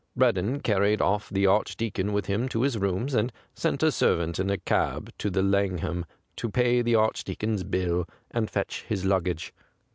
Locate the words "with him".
2.11-2.49